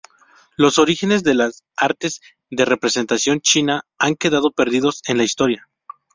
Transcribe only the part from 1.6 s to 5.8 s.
artes de representación china han quedado perdidos en la historia.